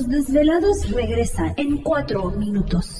[0.00, 2.99] Los Desvelados regresa en 4 minutos.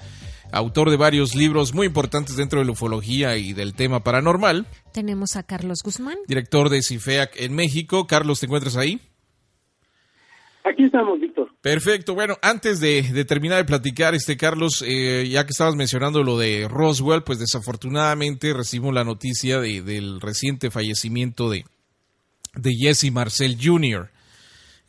[0.51, 4.65] autor de varios libros muy importantes dentro de la ufología y del tema paranormal.
[4.93, 8.07] Tenemos a Carlos Guzmán, director de CIFEAC en México.
[8.07, 9.01] Carlos, ¿te encuentras ahí?
[10.63, 11.51] Aquí estamos, Víctor.
[11.61, 12.15] Perfecto.
[12.15, 16.39] Bueno, antes de, de terminar de platicar, este Carlos, eh, ya que estabas mencionando lo
[16.39, 21.65] de Roswell, pues desafortunadamente recibimos la noticia de, del reciente fallecimiento de,
[22.55, 24.09] de Jesse Marcel Jr.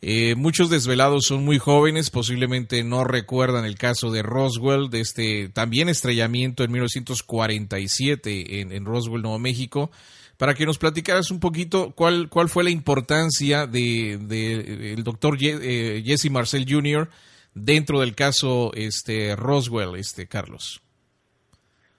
[0.01, 5.49] Eh, muchos desvelados son muy jóvenes, posiblemente no recuerdan el caso de Roswell, de este
[5.49, 9.89] también estrellamiento en 1947 en, en Roswell, Nuevo México.
[10.37, 15.35] Para que nos platicaras un poquito cuál, cuál fue la importancia de, de el doctor
[15.41, 17.09] eh, Jesse Marcel Jr.
[17.55, 20.83] dentro del caso este Roswell, este Carlos.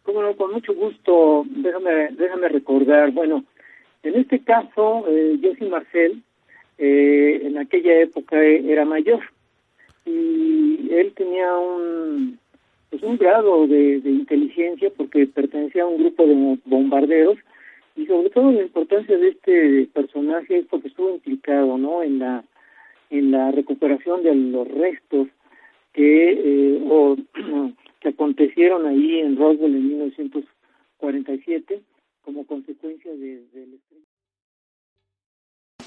[0.05, 3.45] Como no, con mucho gusto, déjame, déjame recordar, bueno,
[4.05, 6.23] en este caso, eh, Jesse Marcel
[6.79, 9.21] eh, en aquella época era mayor.
[10.07, 12.39] Y él tenía un
[12.91, 17.37] pues un grado de, de, inteligencia porque pertenecía a un grupo de bombarderos.
[17.97, 22.45] Y sobre todo la importancia de este personaje es porque estuvo implicado no en la
[23.11, 25.29] en la recuperación de los restos
[25.93, 27.17] que eh, o,
[28.01, 31.83] que acontecieron ahí en Roswell en 1947
[32.23, 33.81] como consecuencia de, del